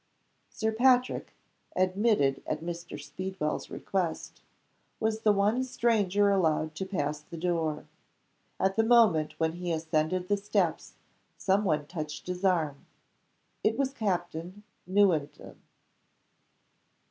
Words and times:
Sir 0.49 0.71
Patrick 0.71 1.31
(admitted 1.75 2.41
at 2.47 2.61
Mr. 2.63 2.99
Speedwell's 2.99 3.69
request) 3.69 4.41
was 4.99 5.19
the 5.19 5.31
one 5.31 5.63
stranger 5.63 6.31
allowed 6.31 6.73
to 6.73 6.87
pass 6.87 7.19
the 7.21 7.37
door. 7.37 7.85
At 8.59 8.77
the 8.77 8.83
moment 8.83 9.39
when 9.39 9.53
he 9.57 9.71
was 9.71 9.83
ascending 9.85 10.25
the 10.25 10.37
steps, 10.37 10.95
some 11.37 11.63
one 11.65 11.85
touched 11.85 12.25
his 12.25 12.43
arm. 12.43 12.87
It 13.63 13.77
was 13.77 13.93
Captain 13.93 14.63
Newenden. 14.89 15.57